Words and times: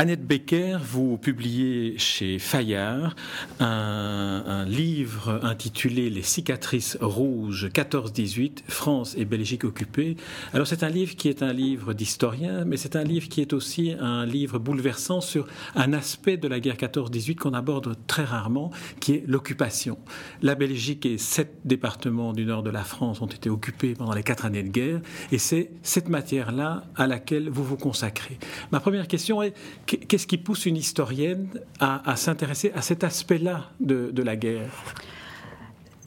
Annette 0.00 0.26
Becker, 0.26 0.78
vous 0.82 1.18
publiez 1.18 1.98
chez 1.98 2.38
Fayard 2.38 3.14
un, 3.58 4.64
livre 4.66 5.40
intitulé 5.42 6.08
Les 6.08 6.22
cicatrices 6.22 6.96
rouges 7.02 7.68
14-18, 7.68 8.60
France 8.66 9.14
et 9.18 9.26
Belgique 9.26 9.64
occupées. 9.64 10.16
Alors 10.54 10.66
c'est 10.66 10.84
un 10.84 10.88
livre 10.88 11.16
qui 11.16 11.28
est 11.28 11.42
un 11.42 11.52
livre 11.52 11.92
d'historien, 11.92 12.64
mais 12.64 12.78
c'est 12.78 12.96
un 12.96 13.04
livre 13.04 13.28
qui 13.28 13.42
est 13.42 13.52
aussi 13.52 13.94
un 14.00 14.24
livre 14.24 14.58
bouleversant 14.58 15.20
sur 15.20 15.46
un 15.74 15.92
aspect 15.92 16.38
de 16.38 16.48
la 16.48 16.60
guerre 16.60 16.76
14-18 16.76 17.34
qu'on 17.34 17.52
aborde 17.52 17.94
très 18.06 18.24
rarement, 18.24 18.70
qui 19.00 19.16
est 19.16 19.24
l'occupation. 19.26 19.98
La 20.40 20.54
Belgique 20.54 21.04
et 21.04 21.18
sept 21.18 21.58
départements 21.66 22.32
du 22.32 22.46
nord 22.46 22.62
de 22.62 22.70
la 22.70 22.84
France 22.84 23.20
ont 23.20 23.26
été 23.26 23.50
occupés 23.50 23.92
pendant 23.92 24.14
les 24.14 24.22
quatre 24.22 24.46
années 24.46 24.62
de 24.62 24.70
guerre, 24.70 25.02
et 25.30 25.36
c'est 25.36 25.72
cette 25.82 26.08
matière-là 26.08 26.84
à 26.96 27.06
laquelle 27.06 27.50
vous 27.50 27.64
vous 27.64 27.76
consacrez. 27.76 28.38
Ma 28.72 28.80
première 28.80 29.06
question 29.06 29.42
est 29.42 29.52
Qu'est-ce 29.90 30.28
qui 30.28 30.38
pousse 30.38 30.66
une 30.66 30.76
historienne 30.76 31.48
à, 31.80 32.14
s'intéresser 32.14 32.70
à 32.76 32.82
cet 32.82 33.02
aspect-là 33.02 33.70
de, 33.80 34.22
la 34.22 34.36
guerre? 34.36 34.70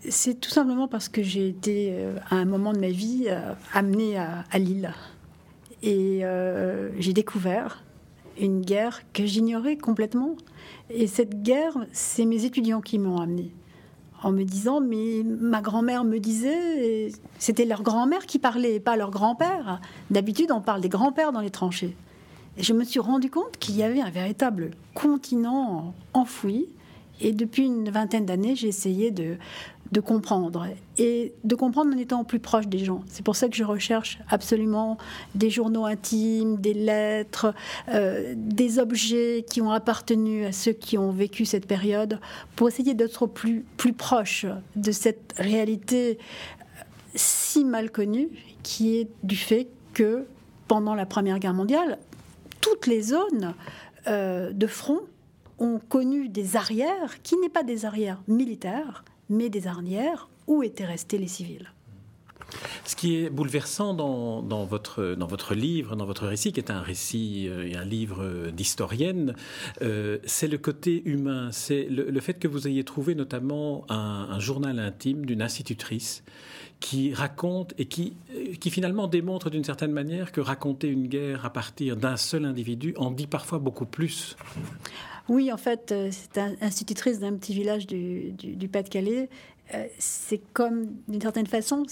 C'est 0.08 0.40
tout 0.40 0.50
simplement 0.50 0.88
parce 0.88 1.10
que 1.10 1.22
j'ai 1.22 1.50
été, 1.50 1.90
euh, 1.92 2.16
à 2.30 2.36
un 2.36 2.46
moment 2.46 2.72
de 2.72 2.80
ma 2.80 2.90
vie, 2.90 3.26
euh, 3.28 3.54
amenée 3.74 4.18
à, 4.18 4.44
Lille. 4.58 4.94
Et 5.82 6.22
euh, 6.24 6.90
j'ai 7.00 7.12
découvert 7.12 7.84
une 8.40 8.62
guerre 8.62 9.02
que 9.12 9.26
j'ignorais 9.26 9.76
complètement. 9.76 10.36
Et 10.90 11.08
cette 11.08 11.42
guerre, 11.42 11.78
c'est 11.92 12.26
mes 12.26 12.46
étudiants 12.46 12.82
qui 12.82 13.00
m'ont 13.00 13.18
amenée 13.18 13.52
en 14.24 14.32
me 14.32 14.44
disant 14.44 14.80
mais 14.80 15.22
ma 15.24 15.62
grand-mère 15.62 16.06
me 16.06 16.18
disait 16.18 17.12
c'était 17.40 17.66
leur 17.66 17.84
grand-mère 17.84 18.26
qui 18.26 18.40
parlait 18.40 18.80
pas 18.80 18.96
leur 18.96 19.12
grand-père. 19.12 19.82
D'habitude 20.10 20.50
on 20.52 20.62
parle 20.62 20.80
des 20.80 20.88
grands-pères 20.88 21.34
dans 21.34 21.42
les 21.42 21.50
tranchées. 21.50 21.98
Je 22.58 22.74
me 22.74 22.84
suis 22.84 23.00
rendu 23.00 23.30
compte 23.30 23.58
qu'il 23.58 23.76
y 23.76 23.84
avait 23.84 24.02
un 24.02 24.12
véritable 24.12 24.72
continent 24.94 25.94
enfoui. 26.14 26.68
Et 27.20 27.32
depuis 27.32 27.66
une 27.66 27.90
vingtaine 27.90 28.26
d'années, 28.26 28.56
j'ai 28.56 28.68
essayé 28.68 29.12
de, 29.12 29.38
comprendre. 30.02 30.68
Et 30.98 31.34
de 31.44 31.56
comprendre 31.56 31.96
en 31.96 31.98
étant 31.98 32.24
plus 32.24 32.40
proche 32.40 32.68
des 32.68 32.80
gens. 32.80 33.02
C'est 33.08 33.24
pour 33.24 33.36
ça 33.36 33.48
que 33.48 33.56
je 33.56 33.64
recherche 33.64 34.20
absolument 34.30 34.98
des 35.34 35.50
journaux 35.50 35.86
intimes, 35.86 36.58
des 36.58 36.74
lettres, 36.74 37.54
euh, 37.90 38.34
des 38.36 38.78
objets 38.78 39.46
qui 39.50 39.62
ont 39.62 39.72
appartenu 39.72 40.46
à 40.46 40.52
ceux 40.52 40.74
qui 40.74 40.98
ont 40.98 41.12
vécu 41.12 41.46
cette 41.46 41.68
période, 41.68 42.20
pour 42.56 42.68
essayer 42.68 42.94
d'être 42.94 43.26
plus, 43.26 43.66
plus 43.78 43.94
proche 43.94 44.46
de 44.76 44.92
cette 44.92 45.34
réalité 45.38 46.20
si 47.16 47.64
mal 47.64 47.92
connue, 47.92 48.30
qui 48.64 48.98
est 48.98 49.08
du 49.24 49.36
fait 49.36 49.68
que 49.94 50.26
pendant 50.68 50.96
la 50.96 51.06
Première 51.06 51.40
Guerre 51.40 51.54
mondiale, 51.54 52.00
toutes 52.64 52.88
les 52.88 53.02
zones 53.02 53.56
euh, 54.08 54.54
de 54.54 54.68
front 54.68 55.02
ont 55.60 55.80
connu 55.90 56.30
des 56.30 56.56
arrières 56.56 57.22
qui 57.22 57.36
n'est 57.38 57.50
pas 57.50 57.64
des 57.64 57.86
arrières 57.86 58.22
militaires, 58.28 59.04
mais 59.30 59.50
des 59.50 59.68
arrières 59.68 60.30
où 60.48 60.64
étaient 60.64 60.86
restés 60.86 61.18
les 61.18 61.28
civils. 61.28 61.70
Ce 62.86 62.96
qui 62.96 63.18
est 63.18 63.30
bouleversant 63.30 63.94
dans, 63.94 64.66
votre, 64.66 65.54
livre, 65.54 65.96
dans 65.98 66.06
votre 66.06 66.26
récit, 66.26 66.54
qui 66.54 66.60
est 66.62 66.72
un 66.72 66.82
récit 66.82 67.48
euh, 67.50 67.68
et 67.68 67.76
un 67.76 67.84
livre 67.84 68.52
d'historienne, 68.52 69.36
euh, 69.82 70.20
c'est 70.24 70.48
le 70.48 70.58
côté 70.58 71.02
humain. 71.06 71.50
C'est 71.52 71.86
le, 71.90 72.20
fait 72.22 72.36
que 72.36 72.48
vous 72.48 72.68
ayez 72.68 72.86
trouvé 72.86 73.14
notamment 73.14 73.86
un 73.90 74.40
journal 74.40 74.80
intime 74.80 75.26
d'une 75.26 75.42
institutrice 75.42 76.24
qui 76.84 77.14
raconte 77.14 77.74
et 77.78 77.86
qui, 77.86 78.14
euh, 78.36 78.56
qui 78.60 78.70
finalement 78.70 79.08
démontre 79.08 79.50
d'une 79.50 79.64
certaine 79.64 79.94
manière 79.94 80.34
que 80.34 80.42
raconter 80.42 80.90
une 80.90 81.08
guerre 81.08 81.46
à 81.46 81.50
partir 81.50 81.96
d'un 81.96 82.18
seul 82.18 82.44
individu 82.44 82.94
en 82.98 83.10
dit 83.10 83.26
parfois 83.26 83.58
beaucoup 83.58 83.86
plus. 83.86 84.36
Oui, 85.30 85.50
en 85.54 85.56
fait, 85.56 85.94
euh, 85.94 86.10
c'est 86.12 86.38
institutrice 86.62 87.22
d'un 87.22 87.38
petit 87.38 87.54
village 87.54 87.88
du, 87.88 88.68
Pas-de-Calais. 88.70 89.30
Euh, 89.74 89.86
c'est 89.98 90.42
comme, 90.52 90.88
d'une 91.08 91.22
certaine 91.22 91.48
façon, 91.48 91.86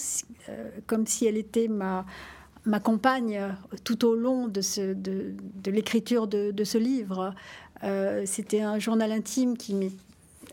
comme 0.88 1.08
si 1.08 1.26
elle 1.26 1.38
était 1.38 1.70
ma, 1.70 2.06
ma 2.66 2.82
compagne 2.82 3.56
tout 3.86 4.04
au 4.04 4.14
long 4.14 4.50
de, 4.50 4.60
ce, 4.60 4.94
de, 4.94 5.34
l'écriture 5.72 6.28
de, 6.28 6.52
de, 6.52 6.64
ce 6.66 6.78
livre. 6.78 7.34
C'était 8.26 8.62
un 8.62 8.78
journal 8.78 9.14
intime 9.14 9.56
qui 9.56 9.74
m'est 9.74 9.94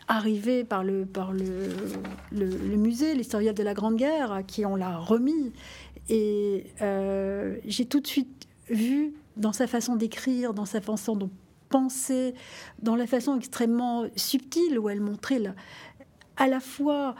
arrivé 0.08 0.64
par 0.64 0.82
le, 0.82 1.04
par 1.04 1.32
le, 1.32 1.68
le, 2.32 2.76
musée, 2.76 3.14
l'historiel 3.14 3.54
de 3.54 3.62
la 3.62 3.74
Grande 3.74 3.96
Guerre, 3.96 4.42
qui 4.46 4.64
on 4.64 4.74
l'a 4.74 4.96
remis. 4.96 5.52
Et 6.08 6.64
euh, 6.80 7.56
j'ai 7.66 7.84
tout 7.84 8.00
de 8.00 8.06
suite 8.06 8.48
vu 8.70 9.14
dans 9.36 9.52
sa 9.52 9.66
façon 9.66 9.96
d'écrire, 9.96 10.54
dans 10.54 10.64
sa 10.64 10.80
façon 10.80 11.14
de 11.14 11.28
penser, 11.68 12.34
dans 12.82 12.96
la 12.96 13.06
façon 13.06 13.36
extrêmement 13.36 14.06
subtile 14.16 14.78
où 14.78 14.88
elle 14.88 15.02
montrait 15.02 15.42
à 16.38 16.46
la 16.48 16.60
fois 16.60 17.14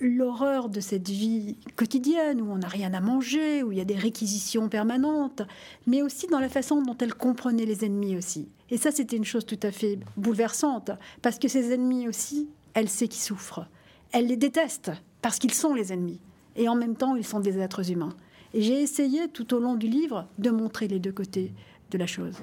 l'horreur 0.00 0.68
de 0.68 0.80
cette 0.80 1.08
vie 1.08 1.58
quotidienne 1.76 2.40
où 2.40 2.50
on 2.50 2.58
n'a 2.58 2.68
rien 2.68 2.94
à 2.94 3.00
manger, 3.00 3.62
où 3.62 3.72
il 3.72 3.78
y 3.78 3.80
a 3.80 3.84
des 3.84 3.96
réquisitions 3.96 4.68
permanentes, 4.68 5.42
mais 5.86 6.02
aussi 6.02 6.26
dans 6.28 6.40
la 6.40 6.48
façon 6.48 6.80
dont 6.82 6.96
elle 6.98 7.14
comprenait 7.14 7.66
les 7.66 7.84
ennemis 7.84 8.16
aussi. 8.16 8.48
Et 8.70 8.76
ça, 8.76 8.90
c'était 8.90 9.16
une 9.16 9.24
chose 9.24 9.44
tout 9.44 9.58
à 9.62 9.72
fait 9.72 9.98
bouleversante, 10.16 10.90
parce 11.22 11.38
que 11.38 11.48
ces 11.48 11.72
ennemis 11.72 12.08
aussi, 12.08 12.48
elle 12.74 12.88
sait 12.88 13.08
qu'ils 13.08 13.22
souffrent. 13.22 13.66
Elle 14.12 14.26
les 14.26 14.36
déteste, 14.36 14.92
parce 15.22 15.38
qu'ils 15.38 15.54
sont 15.54 15.74
les 15.74 15.92
ennemis. 15.92 16.20
Et 16.56 16.68
en 16.68 16.74
même 16.74 16.96
temps, 16.96 17.16
ils 17.16 17.26
sont 17.26 17.40
des 17.40 17.58
êtres 17.58 17.90
humains. 17.90 18.14
Et 18.54 18.62
j'ai 18.62 18.80
essayé 18.82 19.28
tout 19.28 19.54
au 19.54 19.60
long 19.60 19.74
du 19.74 19.88
livre 19.88 20.26
de 20.38 20.50
montrer 20.50 20.88
les 20.88 20.98
deux 20.98 21.12
côtés 21.12 21.52
de 21.90 21.98
la 21.98 22.06
chose. 22.06 22.36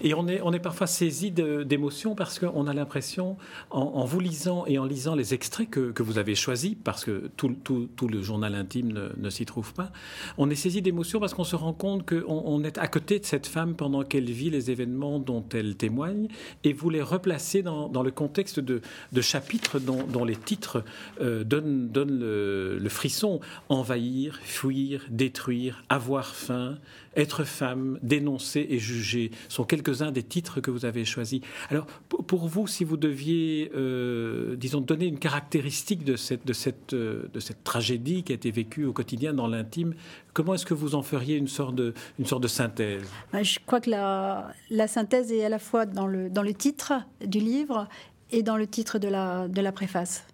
Et 0.00 0.14
on 0.14 0.28
est, 0.28 0.40
on 0.42 0.52
est 0.52 0.58
parfois 0.58 0.86
saisi 0.86 1.30
d'émotions 1.30 2.14
parce 2.14 2.38
qu'on 2.38 2.66
a 2.66 2.74
l'impression, 2.74 3.36
en, 3.70 4.04
vous 4.04 4.20
lisant 4.20 4.64
et 4.66 4.78
en 4.78 4.84
lisant 4.84 5.14
les 5.14 5.34
extraits 5.34 5.68
que, 5.68 5.92
que 5.92 6.02
vous 6.02 6.18
avez 6.18 6.34
choisis, 6.34 6.74
parce 6.82 7.04
que 7.04 7.30
tout, 7.36 7.54
tout, 7.64 7.88
tout 7.96 8.08
le 8.08 8.22
journal 8.22 8.54
intime 8.54 9.10
ne, 9.16 9.30
s'y 9.30 9.46
trouve 9.46 9.72
pas, 9.74 9.92
on 10.38 10.50
est 10.50 10.54
saisi 10.54 10.82
d'émotions 10.82 11.20
parce 11.20 11.34
qu'on 11.34 11.44
se 11.44 11.56
rend 11.56 11.72
compte 11.72 12.08
qu'on 12.08 12.42
on 12.44 12.64
est 12.64 12.78
à 12.78 12.88
côté 12.88 13.18
de 13.18 13.24
cette 13.24 13.46
femme 13.46 13.74
pendant 13.74 14.02
qu'elle 14.02 14.30
vit 14.30 14.50
les 14.50 14.70
événements 14.70 15.18
dont 15.18 15.44
elle 15.52 15.76
témoigne, 15.76 16.28
et 16.64 16.72
vous 16.72 16.90
les 16.90 17.02
replacez 17.02 17.62
dans, 17.62 17.88
dans 17.88 18.02
le 18.02 18.10
contexte 18.10 18.60
de, 18.60 18.80
de 19.12 19.20
chapitres 19.20 19.78
dont, 19.78 20.04
dont, 20.04 20.24
les 20.24 20.36
titres 20.36 20.84
euh, 21.20 21.44
donnent, 21.44 21.88
donnent 21.88 22.18
le, 22.18 22.78
le 22.78 22.88
frisson. 22.88 23.40
Envahir, 23.68 24.38
fuir, 24.42 25.04
détruire, 25.10 25.82
avoir 25.88 26.34
faim, 26.34 26.78
être 27.16 27.44
femme, 27.44 27.98
dénoncer 28.02 28.66
et 28.70 28.78
juger 28.78 29.30
sont 29.48 29.64
quelques-uns 29.72 30.12
des 30.12 30.22
titres 30.22 30.60
que 30.60 30.70
vous 30.70 30.84
avez 30.84 31.06
choisis. 31.06 31.40
Alors, 31.70 31.86
pour 31.86 32.46
vous, 32.46 32.66
si 32.66 32.84
vous 32.84 32.98
deviez, 32.98 33.72
euh, 33.74 34.54
disons, 34.54 34.82
donner 34.82 35.06
une 35.06 35.18
caractéristique 35.18 36.04
de 36.04 36.16
cette, 36.16 36.46
de, 36.46 36.52
cette, 36.52 36.92
euh, 36.92 37.30
de 37.32 37.40
cette 37.40 37.64
tragédie 37.64 38.22
qui 38.22 38.32
a 38.32 38.34
été 38.34 38.50
vécue 38.50 38.84
au 38.84 38.92
quotidien 38.92 39.32
dans 39.32 39.46
l'intime, 39.46 39.94
comment 40.34 40.52
est-ce 40.52 40.66
que 40.66 40.74
vous 40.74 40.94
en 40.94 41.00
feriez 41.00 41.38
une 41.38 41.48
sorte 41.48 41.74
de, 41.74 41.94
une 42.18 42.26
sorte 42.26 42.42
de 42.42 42.48
synthèse? 42.48 43.08
Bah, 43.32 43.42
Je 43.42 43.58
crois 43.64 43.80
que 43.80 43.88
la, 43.88 44.88
synthèse 44.88 45.32
est 45.32 45.42
à 45.42 45.48
la 45.48 45.58
fois 45.58 45.86
dans 45.86 46.06
le, 46.06 46.28
dans 46.28 46.42
le 46.42 46.52
titre 46.52 46.92
du 47.24 47.38
livre 47.38 47.88
et 48.30 48.42
dans 48.42 48.58
le 48.58 48.66
titre 48.66 48.98
de 48.98 49.08
la, 49.08 49.48
de 49.48 49.60
la 49.62 49.72
préface. 49.72 50.26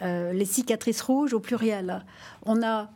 Euh, 0.00 0.32
les 0.32 0.46
cicatrices 0.46 1.02
rouges 1.02 1.34
au 1.34 1.40
pluriel. 1.40 2.06
On 2.46 2.62
a 2.62 2.90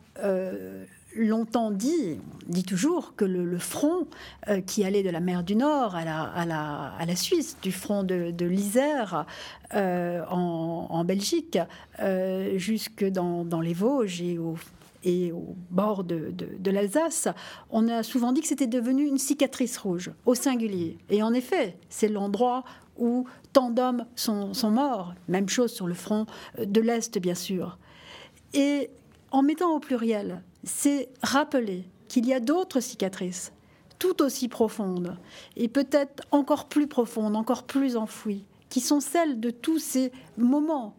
longtemps 1.15 1.71
dit, 1.71 2.19
dit 2.47 2.63
toujours, 2.63 3.15
que 3.15 3.25
le, 3.25 3.57
front 3.57 4.07
euh, 4.47 4.61
qui 4.61 4.83
allait 4.83 5.03
de 5.03 5.09
la 5.09 5.19
mer 5.19 5.43
du 5.43 5.55
Nord 5.55 5.95
à 5.95 6.05
la, 6.05 6.23
à 6.23 6.45
la, 6.45 6.93
à 6.97 7.05
la 7.05 7.15
Suisse, 7.15 7.57
du 7.61 7.71
front 7.71 8.03
de, 8.03 8.31
de 8.31 8.45
l'Isère 8.45 9.25
euh, 9.73 10.23
en, 10.29 11.03
Belgique, 11.03 11.57
euh, 11.99 12.57
jusque 12.57 13.03
dans, 13.03 13.45
dans, 13.45 13.61
les 13.61 13.73
Vosges 13.73 14.21
et 14.21 14.37
au, 14.37 14.55
et 15.03 15.31
au 15.31 15.55
bord 15.69 16.03
de, 16.03 16.33
de, 16.33 16.71
l'Alsace, 16.71 17.27
on 17.69 17.87
a 17.87 18.03
souvent 18.03 18.31
dit 18.31 18.41
que 18.41 18.47
c'était 18.47 18.67
devenu 18.67 19.05
une 19.05 19.17
cicatrice 19.17 19.77
rouge, 19.77 20.11
au 20.25 20.35
singulier. 20.35 20.97
Et 21.09 21.23
en 21.23 21.33
effet, 21.33 21.77
c'est 21.89 22.07
l'endroit 22.07 22.63
où 22.97 23.25
tant 23.51 23.69
d'hommes 23.71 24.05
sont, 24.15 24.53
sont 24.53 24.71
morts. 24.71 25.13
Même 25.27 25.49
chose 25.49 25.73
sur 25.73 25.87
le 25.87 25.93
front 25.93 26.25
de 26.57 26.81
l'Est, 26.81 27.17
bien 27.19 27.35
sûr. 27.35 27.77
Et 28.53 28.89
en 29.31 29.41
mettant 29.41 29.75
au 29.75 29.79
pluriel 29.79 30.43
c'est 30.63 31.09
rappeler 31.21 31.85
qu'il 32.07 32.25
y 32.25 32.33
a 32.33 32.39
d'autres 32.39 32.79
cicatrices, 32.79 33.51
tout 33.99 34.21
aussi 34.21 34.47
profondes, 34.47 35.17
et 35.55 35.67
peut-être 35.67 36.23
encore 36.31 36.67
plus 36.67 36.87
profondes, 36.87 37.35
encore 37.35 37.63
plus 37.63 37.95
enfouies, 37.95 38.45
qui 38.69 38.79
sont 38.79 38.99
celles 38.99 39.39
de 39.39 39.49
tous 39.49 39.79
ces 39.79 40.11
moments 40.37 40.95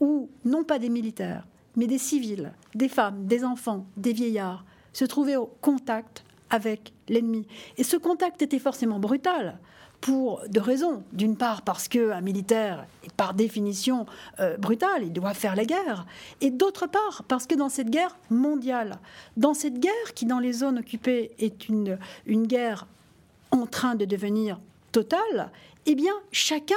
où, 0.00 0.30
non 0.44 0.64
pas 0.64 0.78
des 0.78 0.88
militaires, 0.88 1.46
mais 1.76 1.86
des 1.86 1.98
civils, 1.98 2.52
des 2.74 2.88
femmes, 2.88 3.26
des 3.26 3.44
enfants, 3.44 3.86
des 3.96 4.12
vieillards, 4.12 4.64
se 4.92 5.04
trouver 5.04 5.36
au 5.36 5.46
contact 5.60 6.24
avec 6.50 6.92
l'ennemi. 7.08 7.46
Et 7.76 7.84
ce 7.84 7.96
contact 7.96 8.40
était 8.42 8.58
forcément 8.58 8.98
brutal 8.98 9.58
pour 10.00 10.42
deux 10.48 10.60
raisons. 10.60 11.02
D'une 11.12 11.36
part, 11.36 11.62
parce 11.62 11.88
qu'un 11.88 12.20
militaire 12.20 12.86
est 13.04 13.12
par 13.12 13.34
définition 13.34 14.06
euh, 14.40 14.56
brutal, 14.56 15.02
il 15.02 15.12
doit 15.12 15.34
faire 15.34 15.56
la 15.56 15.64
guerre. 15.64 16.06
Et 16.40 16.50
d'autre 16.50 16.86
part, 16.86 17.24
parce 17.28 17.46
que 17.46 17.54
dans 17.54 17.68
cette 17.68 17.90
guerre 17.90 18.16
mondiale, 18.30 18.98
dans 19.36 19.54
cette 19.54 19.78
guerre 19.78 20.14
qui, 20.14 20.26
dans 20.26 20.38
les 20.38 20.52
zones 20.52 20.78
occupées, 20.78 21.32
est 21.38 21.68
une, 21.68 21.98
une 22.26 22.46
guerre 22.46 22.86
en 23.50 23.66
train 23.66 23.94
de 23.94 24.04
devenir 24.04 24.60
totale, 24.92 25.50
eh 25.86 25.94
bien, 25.94 26.12
chacun 26.32 26.74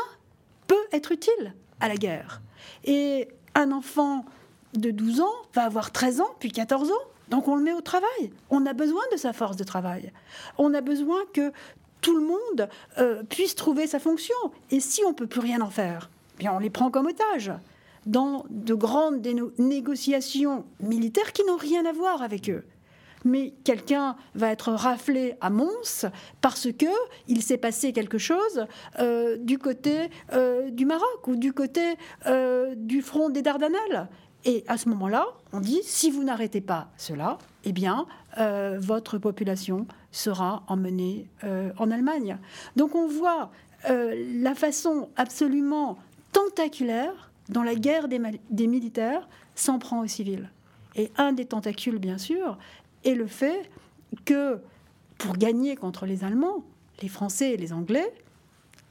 peut 0.68 0.76
être 0.92 1.12
utile 1.12 1.54
à 1.80 1.88
la 1.88 1.96
guerre. 1.96 2.42
Et 2.84 3.28
un 3.56 3.72
enfant 3.72 4.26
de 4.74 4.92
12 4.92 5.22
ans 5.22 5.36
va 5.54 5.64
avoir 5.64 5.92
13 5.92 6.22
ans, 6.22 6.30
puis 6.40 6.52
14 6.52 6.92
ans. 6.92 7.06
Donc 7.30 7.48
on 7.48 7.56
le 7.56 7.64
met 7.64 7.74
au 7.74 7.82
travail. 7.82 8.32
On 8.50 8.66
a 8.66 8.74
besoin 8.74 9.04
de 9.12 9.18
sa 9.18 9.34
force 9.34 9.56
de 9.56 9.64
travail. 9.64 10.12
On 10.58 10.74
a 10.74 10.82
besoin 10.82 11.20
que 11.34 11.52
tout 12.02 12.16
le 12.16 12.26
monde 12.26 12.70
euh, 12.98 13.24
puisse 13.24 13.56
trouver 13.56 13.88
sa 13.88 14.00
fonction. 14.00 14.36
Et 14.72 14.80
si 14.80 15.04
on 15.04 15.14
peut 15.14 15.28
plus 15.28 15.42
rien 15.42 15.62
en 15.62 15.70
faire, 15.70 16.10
eh 16.36 16.40
bien 16.40 16.54
on 16.54 16.60
les 16.60 16.70
prend 16.70 16.92
comme 16.92 17.08
otages 17.08 17.52
dans 18.06 18.46
de 18.50 18.74
grandes 18.74 19.26
négociations 19.58 20.66
militaires 20.80 21.34
qui 21.34 21.44
n'ont 21.46 21.58
rien 21.58 21.86
à 21.86 21.92
voir 21.92 22.22
avec 22.22 22.50
eux. 22.50 22.64
Mais 23.26 23.54
quelqu'un 23.66 24.16
va 24.34 24.50
être 24.50 24.72
raflé 24.72 25.36
à 25.42 25.50
Mons 25.50 26.06
parce 26.40 26.72
que 26.72 26.86
il 27.28 27.44
s'est 27.44 27.58
passé 27.58 27.92
quelque 27.92 28.18
chose 28.18 28.66
euh, 29.00 29.36
du 29.38 29.60
côté 29.60 30.10
euh, 30.32 30.70
du 30.70 30.86
Maroc 30.86 31.28
ou 31.28 31.36
du 31.36 31.52
côté 31.52 31.82
du 32.78 33.02
front 33.02 33.30
des 33.30 33.42
Dardanelles. 33.42 34.08
Et 34.46 34.64
à 34.68 34.78
ce 34.78 34.90
moment-là, 34.90 35.26
on 35.52 35.60
dit 35.60 35.82
si 35.84 36.12
vous 36.12 36.24
n'arrêtez 36.24 36.62
pas 36.62 36.90
cela, 36.98 37.38
eh 37.66 37.74
bien, 37.74 38.06
votre 38.80 39.18
population 39.18 39.86
sera 40.12 40.64
emmené 40.68 41.28
euh, 41.44 41.72
en 41.78 41.92
Allemagne. 41.92 42.38
Donc 42.76 42.96
on 42.96 43.08
voit 43.08 43.52
euh, 43.90 44.16
la 44.42 44.56
façon 44.56 45.10
absolument 45.16 45.98
tentaculaire 46.32 47.32
dont 47.50 47.64
la 47.64 47.76
guerre 47.76 48.08
des, 48.08 48.68
militaires 48.68 49.28
s'en 49.56 49.80
prend 49.80 50.02
aux 50.02 50.08
civils. 50.08 50.50
Et 50.96 51.12
un 51.18 51.34
des 51.34 51.46
tentacules, 51.46 51.98
bien 51.98 52.18
sûr, 52.18 52.58
est 53.04 53.16
le 53.16 53.28
fait 53.28 53.70
que 54.26 54.60
pour 55.18 55.36
gagner 55.38 55.76
contre 55.76 56.06
les 56.06 56.24
Allemands, 56.24 56.64
les 57.02 57.08
Français 57.08 57.54
et 57.54 57.58
les 57.58 57.74
Anglais 57.74 58.14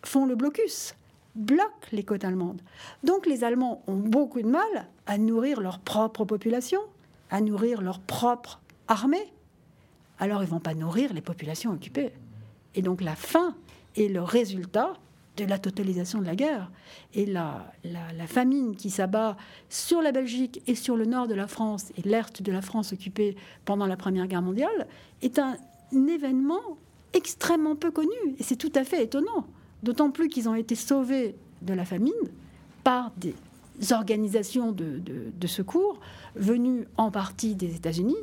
font 0.05 0.27
le 0.27 0.35
blocus, 0.35 0.95
bloquent 1.39 1.89
les 1.93 2.03
côtes 2.03 2.25
allemandes. 2.25 2.61
Donc 3.05 3.27
les 3.27 3.45
Allemands 3.45 3.83
ont 3.87 3.97
beaucoup 3.97 4.43
de 4.43 4.49
mal 4.49 4.89
à 5.07 5.19
nourrir 5.19 5.61
leur 5.61 5.79
propre 5.79 6.25
population, 6.25 6.81
à 7.31 7.41
nourrir 7.41 7.81
leur 7.81 8.01
propre 8.01 8.61
armée 8.89 9.33
alors 10.19 10.43
ils 10.43 10.49
vont 10.49 10.61
pas 10.61 10.75
nourrir 10.75 11.13
les 11.13 11.21
populations 11.21 11.73
occupées. 11.73 12.13
Et 12.75 12.83
donc 12.83 13.01
la 13.01 13.15
faim 13.15 13.55
est 13.97 14.09
le 14.09 14.23
résultat 14.23 14.95
de 15.37 15.45
la 15.45 15.59
totalisation 15.59 16.21
de 16.21 16.27
la 16.27 16.35
guerre. 16.35 16.71
Et 17.15 17.25
la, 17.25 17.73
la, 17.85 18.27
famine 18.27 18.75
qui 18.75 18.91
s'abat 18.91 19.37
sur 19.69 20.03
la 20.03 20.11
Belgique 20.11 20.61
et 20.67 20.75
sur 20.75 20.97
le 20.97 21.05
nord 21.05 21.29
de 21.29 21.35
la 21.35 21.47
France 21.47 21.93
et 21.97 22.09
l'est 22.09 22.43
de 22.43 22.51
la 22.51 22.61
France 22.61 22.93
occupée 22.93 23.37
pendant 23.65 23.87
la 23.87 23.97
Première 23.97 24.27
Guerre 24.27 24.43
mondiale 24.43 24.89
est 25.23 25.39
un, 25.39 25.57
événement 25.93 26.77
extrêmement 27.15 27.77
peu 27.77 27.91
connu. 27.91 28.17
Et 28.39 28.43
c'est 28.43 28.57
tout 28.57 28.73
à 28.75 28.85
fait 28.85 29.05
étonnant. 29.05 29.47
D'autant 29.83 30.11
plus 30.11 30.29
qu'ils 30.29 30.49
ont 30.49 30.55
été 30.55 30.75
sauvés 30.75 31.35
de 31.63 31.75
la 31.75 31.85
famine 31.85 32.13
par 32.85 33.13
des 33.17 33.35
organisations 33.93 34.73
de, 34.73 35.47
secours 35.47 36.01
venues 36.35 36.87
en 36.97 37.11
partie 37.11 37.55
des 37.55 37.77
États-Unis, 37.77 38.17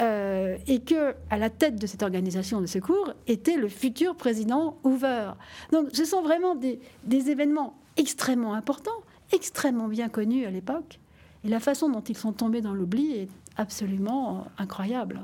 euh, 0.00 0.56
et 0.66 0.80
que 0.80 1.14
à 1.30 1.38
la 1.38 1.50
tête 1.50 1.76
de 1.76 1.86
cette 1.86 2.02
organisation 2.02 2.60
de 2.60 2.66
secours 2.66 3.12
était 3.26 3.56
le 3.56 3.68
futur 3.68 4.14
président 4.14 4.76
Hoover. 4.84 5.32
Donc 5.72 5.88
ce 5.92 6.04
sont 6.04 6.22
vraiment 6.22 6.54
des, 6.54 6.80
des 7.04 7.30
événements 7.30 7.76
extrêmement 7.96 8.54
importants, 8.54 8.90
extrêmement 9.32 9.88
bien 9.88 10.08
connus 10.08 10.46
à 10.46 10.50
l'époque, 10.50 11.00
et 11.44 11.48
la 11.48 11.60
façon 11.60 11.88
dont 11.88 12.00
ils 12.00 12.16
sont 12.16 12.32
tombés 12.32 12.60
dans 12.60 12.74
l'oubli 12.74 13.12
est 13.12 13.28
absolument 13.58 14.46
incroyable. 14.56 15.20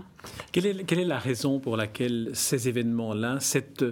Quelle 0.53 0.67
est, 0.67 1.05
la 1.05 1.19
raison 1.19 1.61
pour 1.61 1.77
laquelle 1.77 2.31
ces 2.33 2.69
événements-là, 2.69 3.39
cette, 3.41 3.83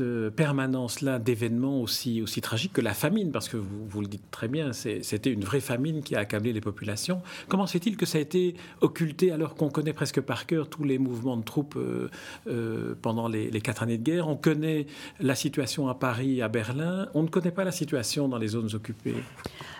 euh, 0.00 0.30
permanence-là 0.30 1.18
d'événements 1.18 1.80
aussi, 1.80 2.22
tragiques 2.42 2.72
que 2.72 2.80
la 2.80 2.94
famine, 2.94 3.32
parce 3.32 3.48
que 3.48 3.56
vous, 3.56 4.00
le 4.00 4.06
dites 4.06 4.30
très 4.30 4.48
bien, 4.48 4.72
c'était 4.72 5.30
une 5.30 5.44
vraie 5.44 5.60
famine 5.60 6.02
qui 6.02 6.14
a 6.14 6.20
accablé 6.20 6.52
les 6.52 6.60
populations, 6.60 7.22
comment 7.48 7.66
se 7.66 7.72
fait-il 7.72 7.96
que 7.96 8.06
ça 8.06 8.18
a 8.18 8.20
été 8.20 8.54
occulté 8.80 9.32
alors 9.32 9.54
qu'on 9.54 9.70
connaît 9.70 9.92
presque 9.92 10.20
par 10.20 10.46
cœur 10.46 10.68
tous 10.68 10.84
les 10.84 10.98
mouvements 10.98 11.36
de 11.36 11.44
troupes 11.44 11.76
euh, 11.76 12.08
euh, 12.46 12.94
pendant 13.00 13.28
les, 13.28 13.50
quatre 13.60 13.82
années 13.82 13.98
de 13.98 14.04
guerre? 14.04 14.28
On 14.28 14.36
connaît 14.36 14.86
la 15.18 15.34
situation 15.34 15.88
à 15.88 15.94
Paris, 15.94 16.42
à 16.42 16.48
Berlin, 16.48 17.08
on 17.14 17.22
ne 17.22 17.28
connaît 17.28 17.50
pas 17.50 17.64
la 17.64 17.72
situation 17.72 18.28
dans 18.28 18.38
les 18.38 18.48
zones 18.48 18.72
occupées 18.74 19.16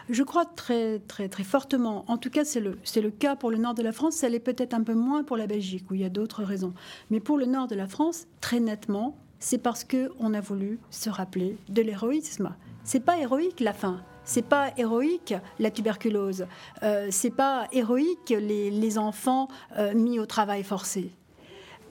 je 0.08 0.22
crois 0.22 0.44
très, 0.44 0.98
très, 1.00 1.28
très 1.28 1.44
fortement. 1.44 2.04
En 2.08 2.18
tout 2.18 2.30
cas, 2.30 2.44
c'est 2.44 2.60
le, 2.60 2.78
le 2.96 3.10
cas 3.10 3.36
pour 3.36 3.50
le 3.50 3.56
nord 3.56 3.74
de 3.74 3.82
la 3.82 3.92
France. 3.92 4.14
Ça 4.14 4.28
l'est 4.28 4.38
peut-être 4.40 4.74
un 4.74 4.82
peu 4.82 4.94
moins 4.94 5.24
pour 5.24 5.36
la 5.36 5.46
Belgique, 5.46 5.90
où 5.90 5.94
il 5.94 6.00
y 6.00 6.04
a 6.04 6.10
d'autres 6.10 6.44
raisons. 6.44 6.74
Mais 7.10 7.20
pour 7.20 7.38
le 7.38 7.46
nord 7.46 7.68
de 7.68 7.74
la 7.74 7.86
France, 7.86 8.26
très 8.40 8.60
nettement, 8.60 9.16
c'est 9.38 9.58
parce 9.58 9.84
qu'on 9.84 10.34
a 10.34 10.40
voulu 10.40 10.78
se 10.90 11.10
rappeler 11.10 11.56
de 11.68 11.82
l'héroïsme. 11.82 12.54
C'est 12.84 13.04
pas 13.04 13.18
héroïque 13.18 13.60
la 13.60 13.72
faim. 13.72 14.02
C'est 14.24 14.46
pas 14.46 14.72
héroïque 14.78 15.34
la 15.58 15.70
tuberculose. 15.70 16.46
Euh, 16.82 17.08
c'est 17.10 17.30
pas 17.30 17.68
héroïque 17.72 18.30
les, 18.30 18.70
les 18.70 18.98
enfants 18.98 19.48
euh, 19.76 19.94
mis 19.94 20.18
au 20.18 20.26
travail 20.26 20.62
forcé. 20.62 21.10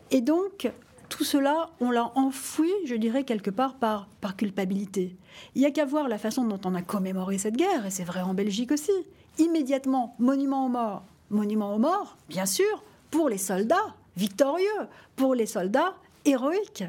Et 0.10 0.22
donc, 0.22 0.72
tout 1.14 1.24
cela, 1.24 1.70
on 1.80 1.92
l'a 1.92 2.12
enfoui, 2.16 2.72
je 2.86 2.96
dirais, 2.96 3.24
quelque 3.24 3.52
part 3.52 3.76
par, 3.76 4.08
culpabilité. 4.36 5.16
Il 5.54 5.60
n'y 5.60 5.68
a 5.68 5.72
qu'à 5.72 5.86
voir 5.86 6.08
la 6.08 6.18
façon 6.18 6.44
dont 6.44 6.60
on 6.66 6.74
a 6.74 6.82
commémoré 6.82 7.38
cette 7.38 7.56
guerre, 7.56 7.86
et 7.86 7.92
c'est 7.92 8.04
vrai 8.04 8.22
en 8.22 8.34
Belgique 8.34 8.72
aussi. 8.72 8.92
Immédiatement, 9.38 10.16
monument 10.18 10.66
aux 10.66 10.70
morts. 10.70 11.04
Monument 11.30 11.76
aux 11.76 11.78
morts, 11.78 12.18
bien 12.30 12.48
sûr, 12.48 12.84
pour 13.12 13.30
les 13.30 13.38
soldats 13.38 13.94
victorieux, 14.18 14.88
pour 15.16 15.36
les 15.36 15.46
soldats 15.46 15.94
héroïques, 16.26 16.86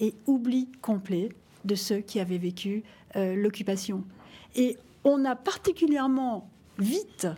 et 0.00 0.14
oubli 0.26 0.68
complet 0.82 1.28
de 1.64 1.76
ceux 1.76 1.98
qui 1.98 2.18
avaient 2.18 2.38
vécu 2.38 2.82
euh, 3.14 3.36
l'occupation. 3.36 4.02
Et 4.56 4.78
on 5.04 5.24
a 5.24 5.36
particulièrement 5.36 6.48
vite 6.78 7.28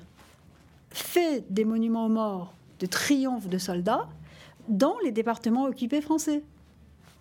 fait 0.90 1.44
des 1.50 1.66
monuments 1.66 2.06
aux 2.06 2.10
morts 2.10 2.54
de 2.80 2.86
triomphe 2.86 3.48
de 3.48 3.58
soldats, 3.58 4.08
dans 4.72 4.96
les 5.04 5.12
départements 5.12 5.66
occupés 5.66 6.00
français. 6.00 6.42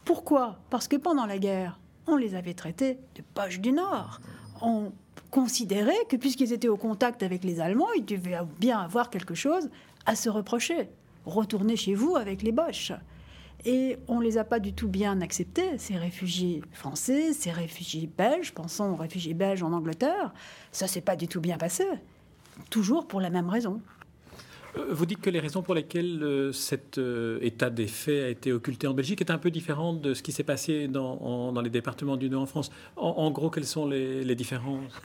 Pourquoi? 0.06 0.58
Parce 0.70 0.88
que 0.88 0.96
pendant 0.96 1.26
la 1.26 1.38
guerre, 1.38 1.80
on 2.08 2.16
les 2.16 2.34
avait 2.34 2.54
traités 2.54 2.98
de 3.16 3.24
poches 3.34 3.60
du 3.60 3.74
Nord. 3.74 4.22
On 4.62 4.94
considérait 5.30 6.06
que 6.10 6.16
puisqu'ils 6.16 6.54
étaient 6.54 6.70
au 6.70 6.78
contact 6.78 7.24
avec 7.24 7.44
les 7.44 7.60
Allemands, 7.60 7.92
ils 7.96 8.06
devaient 8.06 8.40
bien 8.60 8.80
avoir 8.80 9.10
quelque 9.10 9.36
chose 9.36 9.70
à 10.06 10.16
se 10.16 10.30
reprocher. 10.30 10.90
Retournez 11.26 11.76
chez 11.76 11.94
vous 11.94 12.16
avec 12.16 12.42
les 12.42 12.54
Boches. 12.54 12.94
Et 13.66 13.98
on 14.08 14.20
ne 14.20 14.24
les 14.24 14.38
a 14.38 14.44
pas 14.44 14.60
du 14.60 14.74
tout 14.74 14.88
bien 14.88 15.22
acceptés, 15.22 15.78
ces 15.78 15.98
réfugiés 15.98 16.64
français, 16.72 17.34
ces 17.34 17.52
réfugiés 17.52 18.10
belges, 18.18 18.54
pensons 18.54 18.92
aux 18.92 18.96
réfugiés 18.96 19.36
belges 19.36 19.62
en 19.62 19.74
Angleterre. 19.74 20.34
Ça 20.72 20.88
s'est 20.88 21.02
pas 21.02 21.16
du 21.18 21.28
tout 21.28 21.42
bien 21.42 21.58
passé. 21.58 21.86
Toujours 22.70 23.08
pour 23.08 23.22
la 23.22 23.30
même 23.30 23.50
raison. 23.50 23.82
Euh, 24.78 24.86
vous 24.90 25.06
dites 25.06 25.22
que 25.22 25.30
les 25.30 25.40
raisons 25.40 25.62
pour 25.62 25.74
lesquelles 25.74 26.24
euh, 26.24 26.52
cet 26.52 26.98
euh, 26.98 27.40
état 27.42 27.70
des 27.70 27.88
faits 27.88 28.24
a 28.24 28.30
été 28.30 28.52
occulté 28.52 28.88
en 28.88 28.94
Belgique 28.94 29.22
est 29.22 29.32
un 29.32 29.38
peu 29.38 29.52
différent 29.52 29.94
de 29.94 30.14
ce 30.14 30.24
qui 30.24 30.32
s'est 30.32 30.44
passé 30.44 30.88
dans, 30.88 31.52
les 31.62 31.70
départements 31.70 32.18
du 32.18 32.30
Nord 32.30 32.44
en 32.44 32.46
France. 32.46 32.72
En, 32.96 33.32
gros, 33.32 33.50
quelles 33.50 33.66
sont 33.66 33.88
les, 33.88 34.36
différences? 34.36 35.02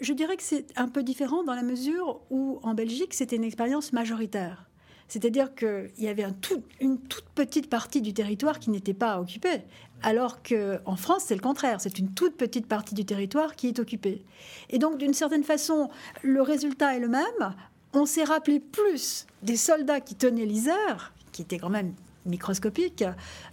Je 0.00 0.12
dirais 0.14 0.36
que 0.36 0.42
c'est 0.42 0.66
un 0.76 0.88
peu 0.88 1.02
différent 1.02 1.44
dans 1.44 1.54
la 1.54 1.62
mesure 1.62 2.20
où 2.30 2.58
en 2.62 2.74
Belgique, 2.74 3.14
c'était 3.14 3.36
une 3.36 3.44
expérience 3.44 3.92
majoritaire. 3.92 4.66
C'est-à-dire 5.08 5.54
qu'il 5.54 5.90
y 5.98 6.08
avait 6.08 6.24
une 6.80 6.98
toute 6.98 7.24
petite 7.34 7.68
partie 7.68 8.00
du 8.00 8.14
territoire 8.14 8.58
qui 8.58 8.70
n'était 8.70 8.94
pas 8.94 9.20
occupée, 9.20 9.62
alors 10.02 10.42
qu'en 10.42 10.96
France, 10.96 11.24
c'est 11.26 11.34
le 11.34 11.40
contraire. 11.40 11.80
C'est 11.80 11.98
une 11.98 12.14
toute 12.14 12.36
petite 12.36 12.66
partie 12.66 12.94
du 12.94 13.04
territoire 13.04 13.56
qui 13.56 13.68
est 13.68 13.78
occupée. 13.80 14.24
Et 14.70 14.78
donc, 14.78 14.98
d'une 14.98 15.14
certaine 15.14 15.44
façon, 15.44 15.90
le 16.22 16.40
résultat 16.40 16.96
est 16.96 17.00
le 17.00 17.08
même 17.08 17.54
on 17.92 18.06
s'est 18.06 18.24
rappelé 18.24 18.60
plus 18.60 19.26
des 19.42 19.56
soldats 19.56 20.00
qui 20.00 20.14
tenaient 20.14 20.46
l'Isère, 20.46 21.12
qui 21.32 21.42
étaient 21.42 21.58
quand 21.58 21.70
même 21.70 21.94
microscopiques, 22.26 23.04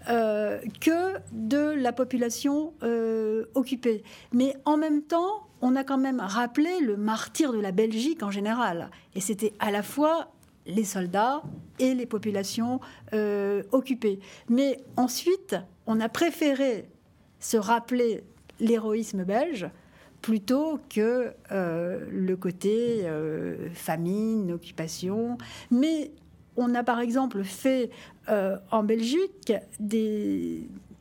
euh, 0.09 0.59
que 0.81 1.17
de 1.31 1.71
la 1.71 1.93
population 1.93 2.73
euh, 2.83 3.45
occupée. 3.55 4.03
Mais 4.33 4.55
en 4.65 4.77
même 4.77 5.01
temps, 5.01 5.47
on 5.61 5.75
a 5.75 5.83
quand 5.83 5.97
même 5.97 6.19
rappelé 6.19 6.79
le 6.81 6.97
martyr 6.97 7.53
de 7.53 7.59
la 7.59 7.71
Belgique 7.71 8.23
en 8.23 8.31
général. 8.31 8.91
Et 9.15 9.21
c'était 9.21 9.53
à 9.59 9.71
la 9.71 9.83
fois 9.83 10.31
les 10.65 10.83
soldats 10.83 11.41
et 11.79 11.93
les 11.93 12.05
populations 12.05 12.79
euh, 13.13 13.63
occupées. 13.71 14.19
Mais 14.49 14.79
ensuite, 14.97 15.55
on 15.85 15.99
a 16.01 16.09
préféré 16.09 16.89
se 17.39 17.57
rappeler 17.57 18.23
l'héroïsme 18.59 19.23
belge 19.23 19.67
plutôt 20.21 20.79
que 20.89 21.33
euh, 21.51 22.05
le 22.11 22.35
côté 22.35 23.01
euh, 23.03 23.69
famine, 23.73 24.51
occupation. 24.51 25.37
Mais 25.71 26.11
on 26.55 26.73
a 26.75 26.83
par 26.83 26.99
exemple 26.99 27.43
fait 27.43 27.91
en 28.71 28.83
Belgique 28.83 29.53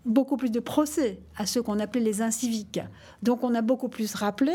beaucoup 0.07 0.37
plus 0.37 0.51
de 0.51 0.61
procès 0.61 1.19
à 1.37 1.45
ceux 1.45 1.63
qu'on 1.63 1.81
appelait 1.81 2.01
les 2.01 2.23
inciviques. 2.23 2.81
Donc 3.23 3.43
on 3.43 3.55
a 3.55 3.63
beaucoup 3.63 3.89
plus 3.89 4.15
rappelé 4.15 4.55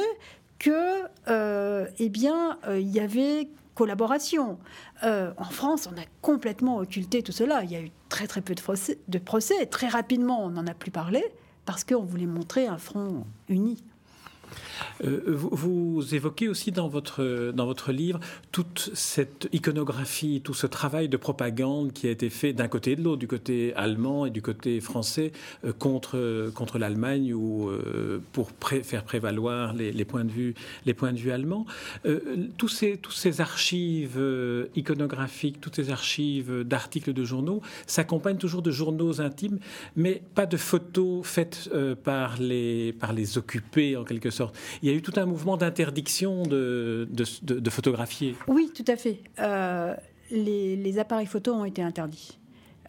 que, 0.58 1.03
euh, 1.27 1.88
eh 1.98 2.10
bien, 2.10 2.58
euh, 2.68 2.80
il 2.80 2.89
y 2.89 3.00
avait 3.00 3.50
collaboration. 3.74 4.60
Euh, 5.03 5.34
en 5.38 5.46
France, 5.46 5.89
on 5.91 5.98
a 6.00 6.06
complètement 6.22 6.77
occulté 6.77 7.24
tout 7.24 7.32
cela. 7.32 7.63
Il 7.63 7.72
y 7.72 7.75
a 7.75 7.82
eu 7.82 7.91
très 8.10 8.27
très 8.27 8.41
peu 8.41 8.53
de 8.53 9.18
procès. 9.20 9.65
Très 9.65 9.88
rapidement, 9.88 10.46
on 10.46 10.50
n'en 10.50 10.68
a 10.68 10.74
plus 10.74 10.91
parlé 10.91 11.24
parce 11.65 11.84
qu'on 11.84 12.03
voulait 12.03 12.27
montrer 12.27 12.68
un 12.68 12.77
front 12.77 13.25
uni. 13.50 13.84
Euh, 15.03 15.22
vous, 15.25 16.03
évoquez 16.13 16.48
aussi 16.48 16.72
dans 16.72 16.88
votre, 16.88 17.51
dans 17.53 17.65
votre 17.65 17.91
livre 17.91 18.20
toute 18.51 18.91
cette 18.93 19.48
iconographie, 19.51 20.41
tout 20.43 20.53
ce 20.53 20.67
travail 20.67 21.10
de 21.10 21.17
propagande 21.17 21.93
qui 21.93 22.08
a 22.08 22.12
été 22.12 22.29
fait 22.29 22.53
d'un 22.53 22.67
côté 22.67 22.91
et 22.91 22.96
de 22.96 23.03
l'autre, 23.03 23.20
du 23.20 23.27
côté 23.27 23.74
allemand 23.75 24.25
et 24.25 24.29
du 24.29 24.41
côté 24.41 24.79
français, 24.81 25.31
euh, 25.65 25.74
contre, 25.74 26.51
contre 26.53 26.77
l'Allemagne 26.77 27.34
ou 27.34 27.70
euh, 27.70 28.22
pour 28.34 28.51
faire 28.84 29.03
prévaloir 29.03 29.74
les, 29.74 30.05
points 30.05 30.25
de 30.25 30.31
vue, 30.31 30.55
les 30.86 30.93
points 30.93 31.13
de 31.13 31.17
vue 31.17 31.31
allemands. 31.31 31.65
tous, 32.58 32.67
ces, 32.67 32.98
tous 32.98 33.12
ces 33.12 33.41
archives 33.41 34.20
iconographiques, 34.75 35.62
toutes 35.62 35.75
ces 35.75 35.89
archives 35.89 36.63
d'articles 36.63 37.13
de 37.13 37.24
journaux 37.24 37.62
s'accompagnent 37.88 38.38
toujours 38.38 38.62
de 38.62 38.72
journaux 38.72 39.22
intimes, 39.22 39.60
mais 39.96 40.22
pas 40.36 40.46
de 40.46 40.58
photos 40.58 41.25
faites 41.25 41.70
par, 42.03 42.38
les, 42.39 42.93
par 42.93 43.13
les 43.13 43.38
occupés 43.38 43.98
en 43.98 44.03
quelque 44.03 44.29
sorte 44.29 44.40
il 44.81 44.89
y 44.89 44.91
a 44.91 44.95
eu 44.95 45.01
tout 45.01 45.13
un 45.15 45.25
mouvement 45.25 45.57
d'interdiction 45.57 46.43
de, 46.43 47.07
de, 47.12 47.69
photographier. 47.69 48.36
Oui, 48.48 48.71
tout 48.74 48.86
à 48.88 48.95
fait. 48.95 49.19
Euh, 49.39 49.95
les, 50.31 51.00
appareils 51.00 51.27
photo 51.27 51.53
ont 51.53 51.65
été 51.65 51.81
interdits. 51.81 52.38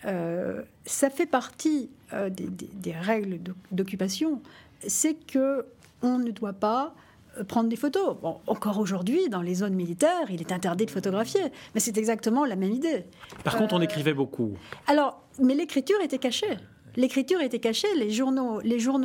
Euh, 0.05 0.63
ça 0.85 1.11
fait 1.11 1.27
partie 1.27 1.91
euh, 2.13 2.31
des, 2.31 2.93
règles 2.93 3.41
d'occupation, 3.71 4.41
c'est 4.87 5.15
que 5.15 5.65
on 6.03 6.19
ne 6.19 6.31
doit 6.31 6.53
pas 6.53 6.95
prendre 7.49 7.69
des 7.69 7.77
photos. 7.77 8.17
encore 8.47 8.79
aujourd'hui, 8.79 9.29
dans 9.29 9.41
les 9.41 9.55
zones 9.55 9.75
militaires, 9.75 10.31
il 10.31 10.41
est 10.41 10.53
interdit 10.53 10.85
de 10.85 10.91
photographier, 10.91 11.41
mais 11.75 11.81
c'est 11.81 11.97
exactement 11.97 12.45
la 12.45 12.57
même 12.57 12.73
idée. 12.73 13.05
Par 13.45 13.57
contre, 13.57 13.75
on 13.75 13.81
écrivait 13.81 14.13
beaucoup. 14.13 14.53
Alors, 14.87 15.23
mais 15.41 15.55
l'écriture 15.55 16.01
était 16.03 16.19
cachée. 16.19 16.59
L'écriture 16.97 17.41
était 17.41 17.59
cachée, 17.59 17.89
les 17.97 18.11
journaux, 18.11 18.61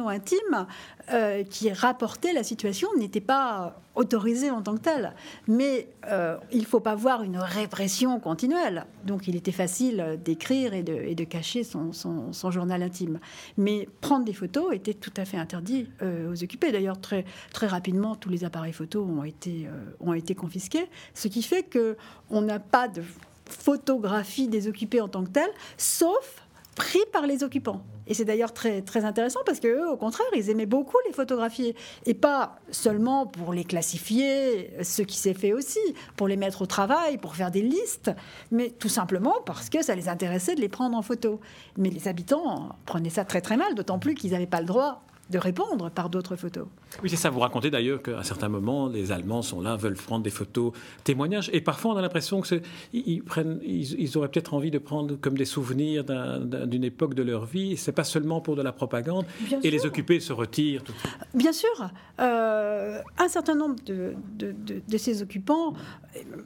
intimes 0.08 0.68
euh, 1.12 1.44
qui 1.44 1.72
rapportaient 1.72 2.34
la 2.34 2.44
situation 2.44 2.90
n'étaient 2.98 3.22
pas 3.22 3.82
autorisés 3.96 4.52
en 4.52 4.62
tant 4.62 4.76
que 4.76 4.82
tels. 4.82 5.14
Mais 5.48 5.88
euh, 6.08 6.38
il 6.52 6.60
ne 6.60 6.66
faut 6.66 6.80
pas 6.80 6.96
voir 6.96 7.24
une 7.24 7.38
répression 7.38 8.20
continuelle. 8.20 8.86
Donc 9.06 9.28
il 9.28 9.36
était 9.36 9.52
facile 9.52 10.20
d'écrire 10.24 10.74
et 10.74 10.84
de, 10.84 11.24
cacher 11.24 11.64
son, 11.64 12.52
journal 12.52 12.84
intime. 12.84 13.20
Mais 13.58 13.88
prendre 14.02 14.26
des 14.26 14.34
photos 14.34 14.74
était 14.74 14.94
tout 14.94 15.14
à 15.18 15.26
fait 15.26 15.38
interdit 15.38 15.88
euh, 16.02 16.32
aux 16.32 16.44
occupés. 16.44 16.72
D'ailleurs, 16.72 17.00
très, 17.00 17.26
très 17.54 17.68
rapidement, 17.68 18.16
tous 18.16 18.30
les 18.30 18.44
appareils 18.44 18.74
photos 18.74 19.08
ont 19.08 19.24
été, 19.24 19.68
ont 20.00 20.14
été 20.14 20.36
confisqués, 20.36 20.88
ce 21.14 21.28
qui 21.28 21.42
fait 21.42 21.64
qu'on 21.64 22.42
n'a 22.42 22.60
pas 22.60 22.88
de 22.88 23.02
photographie 23.46 24.48
des 24.48 24.68
occupés 24.68 25.02
en 25.02 25.08
tant 25.08 25.24
que 25.24 25.30
tels, 25.30 25.52
sauf 25.78 26.47
pris 26.78 27.00
par 27.12 27.26
les 27.26 27.44
occupants. 27.44 27.82
Et 28.06 28.14
c'est 28.14 28.24
d'ailleurs 28.24 28.54
très, 28.54 28.84
très 28.84 29.04
intéressant 29.04 29.40
parce 29.46 29.60
qu'eux, 29.60 29.90
au 29.90 29.98
contraire, 29.98 30.28
ils 30.36 30.52
aimaient 30.52 30.68
beaucoup 30.68 30.98
les 31.08 31.12
photographier. 31.12 31.76
Et 32.06 32.14
pas 32.14 32.60
seulement 32.70 33.26
pour 33.26 33.52
les 33.52 33.64
classifier, 33.64 34.72
ce 34.84 35.02
qui 35.02 35.18
s'est 35.18 35.34
fait 35.34 35.54
aussi, 35.54 35.80
pour 36.16 36.28
les 36.28 36.38
mettre 36.38 36.62
au 36.62 36.68
travail, 36.68 37.18
pour 37.18 37.36
faire 37.36 37.50
des 37.50 37.64
listes, 37.64 38.12
mais 38.52 38.70
tout 38.70 38.90
simplement 38.90 39.36
parce 39.44 39.70
que 39.70 39.84
ça 39.84 39.96
les 39.96 40.08
intéressait 40.08 40.54
de 40.54 40.62
les 40.62 40.70
prendre 40.70 40.96
en 40.96 41.02
photo. 41.02 41.42
Mais 41.78 41.90
les 41.90 42.08
habitants 42.08 42.70
prenaient 42.86 43.10
ça 43.10 43.26
très 43.26 43.42
très 43.42 43.58
mal, 43.58 43.74
d'autant 43.74 43.98
plus 43.98 44.14
qu'ils 44.14 44.32
n'avaient 44.32 44.46
pas 44.46 44.62
le 44.62 44.68
droit 44.68 45.04
de 45.30 45.38
répondre 45.38 45.90
par 45.90 46.10
d'autres 46.10 46.36
photos. 46.36 46.68
Oui, 47.04 47.10
c'est 47.10 47.16
ça. 47.16 47.30
Vous 47.30 47.40
racontez 47.40 47.70
d'ailleurs 47.70 48.02
qu'à 48.02 48.24
certains 48.24 48.50
moments, 48.50 48.88
les 48.88 49.12
Allemands 49.12 49.42
sont 49.42 49.62
là, 49.62 49.76
veulent 49.76 49.96
prendre 49.96 50.24
des 50.24 50.30
photos, 50.30 50.72
témoignages, 51.04 51.50
et 51.54 51.62
parfois 51.62 51.94
on 51.94 51.98
a 51.98 52.02
l'impression 52.02 52.42
que 52.42 52.62
ils, 52.94 53.24
prennent, 53.24 53.60
ils, 53.64 54.18
auraient 54.18 54.30
peut-être 54.30 54.54
envie 54.54 54.72
de 54.72 54.78
prendre 54.78 55.16
comme 55.16 55.38
des 55.38 55.46
souvenirs 55.46 56.04
d'une 56.04 56.84
époque 56.84 57.14
de 57.14 57.24
leur 57.24 57.46
vie. 57.46 57.78
C'est 57.78 57.92
pas 57.92 58.04
seulement 58.04 58.42
pour 58.42 58.56
de 58.56 58.62
la 58.62 58.72
propagande. 58.72 59.26
et 59.64 59.72
les 59.72 59.86
occupés 59.86 60.20
se 60.20 60.34
retirent. 60.34 60.84
Tout 60.84 60.94
Bien 61.34 61.52
sûr, 61.52 61.92
euh, 62.20 63.02
un 63.18 63.28
certain 63.28 63.56
nombre 63.56 63.76
de, 63.86 64.16
de, 64.38 64.98
ces 64.98 65.22
occupants, 65.22 65.74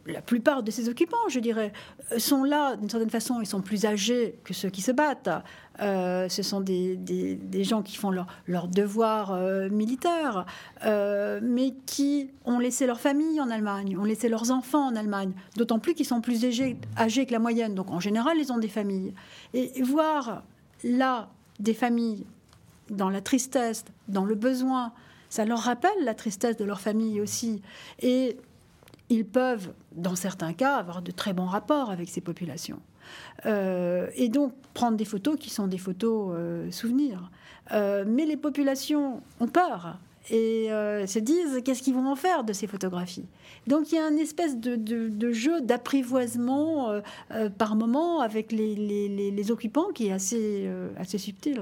la 0.08 0.22
plupart 0.22 0.64
de 0.64 0.72
ces 0.72 0.90
occupants, 0.90 1.30
je 1.30 1.40
dirais, 1.40 1.72
sont 2.18 2.44
là 2.44 2.76
d'une 2.76 2.90
certaine 2.90 3.10
façon. 3.10 3.40
Ils 3.42 3.46
sont 3.46 3.62
plus 3.62 3.86
âgés 3.86 4.40
que 4.44 4.54
ceux 4.54 4.70
qui 4.70 4.82
se 4.82 4.92
battent. 4.92 5.30
Euh, 5.80 6.30
ce 6.30 6.44
sont 6.44 6.62
des, 6.62 7.00
gens 7.64 7.82
qui 7.82 7.96
font 7.96 8.12
leur, 8.12 8.28
leur 8.46 8.68
devoir 8.68 9.32
euh, 9.32 9.70
militaire, 9.70 10.46
euh, 10.86 11.40
mais 11.42 11.74
qui 11.86 12.30
ont 12.46 12.60
laissé 12.60 12.86
leur 12.86 13.00
famille 13.00 13.40
en 13.42 13.50
Allemagne, 13.50 13.98
ont 13.98 14.04
laissé 14.04 14.30
leurs 14.30 14.52
enfants 14.52 14.88
en 14.88 14.96
Allemagne, 14.96 15.32
d'autant 15.56 15.80
plus 15.80 15.94
qu'ils 15.94 16.06
sont 16.06 16.22
plus 16.22 16.46
âgés, 16.46 16.78
âgés, 16.98 17.26
que 17.26 17.32
la 17.32 17.40
moyenne. 17.40 17.74
Donc 17.74 17.90
en 17.90 18.00
général, 18.00 18.38
ils 18.38 18.52
ont 18.52 18.58
des 18.58 18.68
familles. 18.68 19.14
Et 19.54 19.82
voir 19.82 20.44
là 20.84 21.30
des 21.60 21.74
familles 21.74 22.26
dans 22.90 23.10
la 23.10 23.22
tristesse, 23.22 23.86
dans 24.08 24.26
le 24.26 24.36
besoin, 24.36 24.92
ça 25.30 25.46
leur 25.46 25.60
rappelle 25.60 26.04
la 26.04 26.14
tristesse 26.14 26.58
de 26.58 26.66
leur 26.66 26.82
famille 26.82 27.22
aussi. 27.22 27.62
Et 28.02 28.38
ils 29.10 29.26
peuvent, 29.26 29.72
dans 29.94 30.16
certains 30.16 30.54
cas, 30.54 30.76
avoir 30.76 31.02
de 31.02 31.12
très 31.12 31.34
bons 31.34 31.46
rapports 31.46 31.90
avec 31.90 32.10
ces 32.10 32.22
populations. 32.22 32.80
Euh, 33.46 34.08
et 34.16 34.30
donc 34.30 34.54
prendre 34.74 34.98
des 34.98 35.06
photos 35.06 35.38
qui 35.38 35.50
sont 35.50 35.68
des 35.68 35.78
photos 35.78 36.34
euh, 36.34 36.72
souvenirs. 36.72 37.32
Euh, 37.72 38.04
mais 38.08 38.26
les 38.26 38.38
populations 38.38 39.22
ont 39.40 39.48
peur 39.48 39.98
et 40.30 40.68
se 41.08 41.20
disent 41.20 41.62
qu'est-ce 41.64 41.82
qu'ils 41.82 41.94
vont 41.94 42.08
en 42.08 42.16
faire 42.16 42.44
de 42.44 42.54
ces 42.54 42.68
photographies? 42.68 43.26
Donc 43.68 43.92
il 43.92 43.96
y 43.96 43.98
a 43.98 44.08
une 44.08 44.20
espèce 44.20 44.58
de, 44.58 45.32
jeu 45.32 45.62
d'apprivoisement 45.62 47.02
par 47.58 47.76
moment 47.76 48.22
avec 48.22 48.52
les, 48.52 48.76
les, 48.76 49.52
occupants 49.52 49.92
qui 49.94 50.08
est 50.08 50.12
assez, 50.12 50.70
assez 50.98 51.18
subtil. 51.18 51.62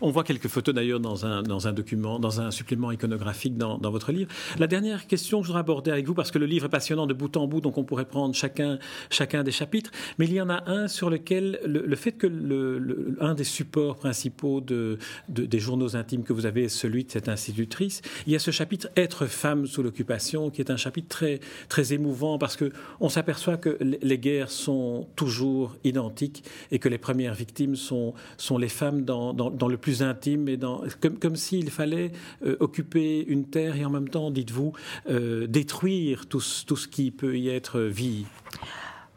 On 0.00 0.10
voit 0.10 0.24
quelques 0.24 0.48
photos 0.48 0.74
d'ailleurs 0.74 1.00
dans 1.00 1.26
un, 1.26 1.42
dans 1.42 1.68
un 1.68 1.72
document, 1.72 2.18
dans 2.18 2.40
un 2.40 2.50
supplément 2.50 2.90
iconographique 2.92 3.56
dans, 3.56 3.78
votre 3.90 4.12
livre. 4.12 4.30
La 4.58 4.66
dernière 4.66 5.06
question 5.06 5.40
que 5.40 5.44
je 5.44 5.48
voudrais 5.48 5.60
aborder 5.60 5.90
avec 5.90 6.06
vous, 6.06 6.14
parce 6.14 6.30
que 6.30 6.38
le 6.38 6.46
livre 6.46 6.66
est 6.66 6.70
passionnant 6.70 7.06
de 7.06 7.14
bout 7.14 7.36
en 7.36 7.46
bout, 7.46 7.60
donc 7.60 7.78
on 7.78 7.84
pourrait 7.84 8.04
prendre 8.04 8.34
chacun, 8.34 8.78
chacun 9.10 9.42
des 9.42 9.50
chapitres, 9.50 9.90
mais 10.18 10.26
il 10.26 10.32
y 10.32 10.40
en 10.40 10.50
a 10.50 10.68
un 10.68 10.88
sur 10.88 11.10
lequel 11.10 11.60
le, 11.64 11.96
fait 11.96 12.12
que 12.12 12.26
le, 12.26 13.16
un 13.20 13.34
des 13.34 13.44
supports 13.44 13.96
principaux 13.96 14.60
de, 14.60 14.98
des 15.28 15.58
journaux 15.58 15.96
intimes 15.96 16.22
que 16.22 16.32
vous 16.32 16.46
avez 16.46 16.64
est 16.64 16.68
celui 16.68 17.04
de 17.04 17.10
cette 17.10 17.28
institutrice, 17.28 17.87
il 18.26 18.32
y 18.32 18.36
a 18.36 18.38
ce 18.38 18.50
chapitre 18.50 18.88
Être 18.96 19.26
femme 19.26 19.66
sous 19.66 19.82
l'occupation, 19.82 20.50
qui 20.50 20.60
est 20.60 20.70
un 20.70 20.76
chapitre 20.76 21.08
très, 21.08 21.40
très 21.68 21.92
émouvant 21.92 22.38
parce 22.38 22.56
que 22.56 22.72
on 23.00 23.08
s'aperçoit 23.08 23.56
que 23.56 23.78
les 23.80 24.18
guerres 24.18 24.50
sont 24.50 25.08
toujours 25.16 25.76
identiques 25.84 26.44
et 26.70 26.78
que 26.78 26.88
les 26.88 26.98
premières 26.98 27.34
victimes 27.34 27.76
sont, 27.76 28.14
sont 28.36 28.58
les 28.58 28.68
femmes 28.68 29.02
dans, 29.02 29.32
dans, 29.32 29.50
dans 29.50 29.68
le 29.68 29.76
plus 29.76 30.02
intime, 30.02 30.48
et 30.48 30.56
dans, 30.56 30.82
comme, 31.00 31.18
comme 31.18 31.36
s'il 31.36 31.70
fallait 31.70 32.12
euh, 32.44 32.56
occuper 32.60 33.24
une 33.26 33.44
terre 33.46 33.76
et 33.76 33.84
en 33.84 33.90
même 33.90 34.08
temps, 34.08 34.30
dites-vous, 34.30 34.72
euh, 35.08 35.46
détruire 35.46 36.26
tout, 36.26 36.42
tout, 36.66 36.76
ce 36.76 36.88
qui 36.88 37.10
peut 37.10 37.38
y 37.38 37.48
être 37.48 37.80
vie. 37.80 38.26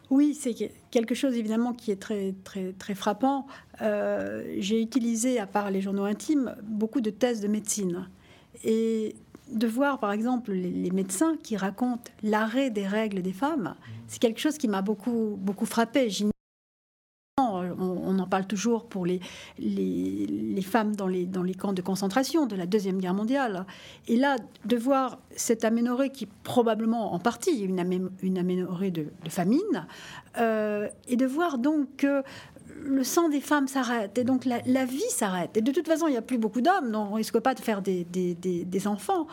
Oui, 0.10 0.38
c'est 0.38 0.54
quelque 0.92 1.16
chose 1.16 1.36
évidemment 1.38 1.74
qui 1.74 1.92
est 1.92 1.96
très, 1.96 2.36
très, 2.44 2.74
très 2.74 2.96
frappant. 2.96 3.48
Euh, 3.82 4.44
j'ai 4.60 4.82
utilisé, 4.82 5.40
à 5.40 5.48
part 5.48 5.72
les 5.72 5.82
journaux 5.82 6.04
intimes, 6.04 6.56
beaucoup 6.64 7.00
de 7.00 7.10
thèses 7.10 7.40
de 7.40 7.48
médecine. 7.48 8.10
Et 8.64 9.16
de 9.52 9.68
voir, 9.68 10.00
par 10.00 10.12
exemple, 10.12 10.52
les, 10.52 10.92
médecins 10.92 11.36
qui 11.44 11.58
racontent 11.58 12.12
l'arrêt 12.24 12.70
des 12.70 12.88
règles 12.88 13.22
des 13.22 13.34
femmes, 13.34 13.76
c'est 14.08 14.20
quelque 14.20 14.40
chose 14.40 14.58
qui 14.58 14.68
m'a 14.68 14.82
beaucoup, 14.82 15.38
beaucoup 15.38 15.66
frappé 15.66 16.10
on, 17.38 18.20
en 18.20 18.28
parle 18.28 18.46
toujours 18.46 18.86
pour 18.86 19.06
les, 19.06 19.20
les, 19.58 20.62
femmes 20.62 20.96
dans 20.96 21.08
les, 21.08 21.26
dans 21.26 21.44
les 21.44 21.54
camps 21.54 21.74
de 21.74 21.82
concentration 21.82 22.46
de 22.46 22.56
la 22.56 22.66
Deuxième 22.66 23.00
Guerre 23.00 23.14
mondiale. 23.14 23.66
Et 24.08 24.16
là, 24.16 24.36
de 24.66 24.76
voir 24.76 25.20
cette 25.36 25.66
aménorrhée 25.66 26.10
qui 26.10 26.26
probablement 26.26 27.14
en 27.14 27.20
partie 27.20 27.62
une, 27.62 27.80
aménorrhée 28.38 28.92
de, 28.92 29.08
famine, 29.30 29.88
euh, 30.38 30.88
et 31.08 31.16
de 31.16 31.26
voir 31.26 31.58
donc 31.58 31.88
que 31.98 32.24
le 32.84 33.04
sang 33.04 33.30
des 33.30 33.42
femmes 33.42 33.68
s'arrête 33.68 34.18
et 34.18 34.24
donc 34.24 34.46
la, 34.46 34.86
vie 34.86 35.10
s'arrête. 35.10 35.56
Et 35.58 35.62
de 35.62 35.72
toute 35.72 35.88
façon, 35.88 36.08
il 36.08 36.12
n'y 36.12 36.18
a 36.18 36.22
plus 36.22 36.38
beaucoup 36.38 36.62
d'hommes, 36.62 36.92
donc 36.92 37.12
on 37.12 37.14
risque 37.14 37.40
pas 37.40 37.54
de 37.54 37.60
faire 37.60 37.82
des, 37.82 38.06
des, 38.06 38.88
enfants. 38.88 39.28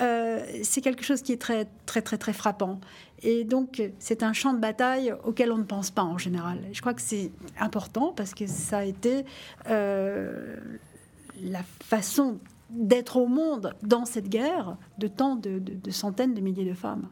Euh, 0.00 0.44
c'est 0.62 0.80
quelque 0.80 1.04
chose 1.04 1.22
qui 1.22 1.32
est 1.32 1.40
très, 1.40 1.66
très, 1.86 2.02
très, 2.02 2.18
très 2.18 2.32
frappant. 2.32 2.80
Et 3.22 3.44
donc, 3.44 3.82
c'est 3.98 4.22
un 4.22 4.32
champ 4.32 4.52
de 4.52 4.58
bataille 4.58 5.14
auquel 5.24 5.52
on 5.52 5.58
ne 5.58 5.64
pense 5.64 5.90
pas 5.90 6.02
en 6.02 6.18
général. 6.18 6.58
Je 6.72 6.80
crois 6.80 6.94
que 6.94 7.02
c'est 7.02 7.30
important 7.58 8.12
parce 8.14 8.34
que 8.34 8.46
ça 8.46 8.78
a 8.78 8.84
été 8.84 9.24
euh, 9.68 10.56
la 11.42 11.62
façon 11.82 12.38
d'être 12.70 13.16
au 13.16 13.26
monde 13.26 13.74
dans 13.82 14.04
cette 14.04 14.28
guerre 14.28 14.76
de 14.98 15.06
tant 15.06 15.36
de 15.36 15.90
centaines 15.90 16.34
de 16.34 16.40
milliers 16.40 16.68
de 16.68 16.74
femmes. 16.74 17.08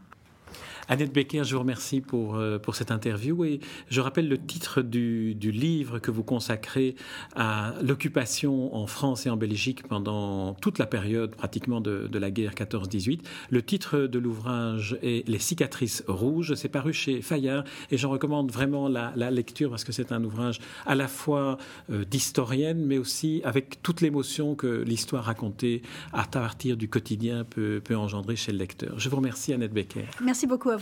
Annette 0.92 1.14
Becker, 1.14 1.42
je 1.42 1.54
vous 1.54 1.60
remercie 1.60 2.02
pour, 2.02 2.34
euh, 2.34 2.58
pour 2.58 2.74
cette 2.74 2.90
interview 2.90 3.46
et 3.46 3.60
je 3.88 4.02
rappelle 4.02 4.28
le 4.28 4.36
titre 4.36 4.82
du, 4.82 5.34
du 5.34 5.50
livre 5.50 6.00
que 6.00 6.10
vous 6.10 6.22
consacrez 6.22 6.96
à 7.34 7.72
l'occupation 7.82 8.76
en 8.76 8.86
France 8.86 9.24
et 9.24 9.30
en 9.30 9.38
Belgique 9.38 9.88
pendant 9.88 10.52
toute 10.52 10.78
la 10.78 10.84
période 10.84 11.34
pratiquement 11.34 11.80
de, 11.80 12.10
la 12.12 12.30
guerre 12.30 12.52
14-18. 12.52 13.20
Le 13.48 13.62
titre 13.62 14.00
de 14.00 14.18
l'ouvrage 14.18 14.98
est 15.02 15.26
Les 15.26 15.38
cicatrices 15.38 16.04
rouges. 16.08 16.52
C'est 16.56 16.68
paru 16.68 16.92
chez 16.92 17.22
Fayard 17.22 17.64
et 17.90 17.96
j'en 17.96 18.10
recommande 18.10 18.52
vraiment 18.52 18.86
la, 18.86 19.30
lecture 19.30 19.70
parce 19.70 19.84
que 19.84 19.92
c'est 19.92 20.12
un 20.12 20.22
ouvrage 20.22 20.60
à 20.84 20.94
la 20.94 21.08
fois 21.08 21.56
euh, 21.90 22.04
d'historienne 22.04 22.84
mais 22.84 22.98
aussi 22.98 23.40
avec 23.44 23.82
toute 23.82 24.02
l'émotion 24.02 24.54
que 24.54 24.82
l'histoire 24.82 25.24
racontée 25.24 25.80
à 26.12 26.24
partir 26.24 26.76
du 26.76 26.90
quotidien 26.90 27.44
peut, 27.44 27.80
peut 27.82 27.96
engendrer 27.96 28.36
chez 28.36 28.52
le 28.52 28.58
lecteur. 28.58 28.98
Je 28.98 29.08
vous 29.08 29.16
remercie 29.16 29.54
Annette 29.54 29.72
Becker. 29.72 30.04
Merci 30.22 30.46
beaucoup 30.46 30.68
à 30.68 30.81